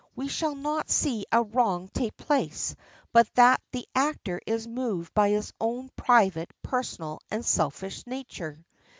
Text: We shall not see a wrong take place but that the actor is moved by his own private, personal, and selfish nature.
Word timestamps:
We 0.15 0.29
shall 0.29 0.55
not 0.55 0.89
see 0.89 1.27
a 1.31 1.43
wrong 1.43 1.87
take 1.93 2.17
place 2.17 2.75
but 3.13 3.31
that 3.35 3.61
the 3.71 3.87
actor 3.93 4.41
is 4.47 4.67
moved 4.67 5.13
by 5.13 5.29
his 5.29 5.53
own 5.61 5.91
private, 5.95 6.49
personal, 6.63 7.19
and 7.29 7.45
selfish 7.45 8.07
nature. 8.07 8.65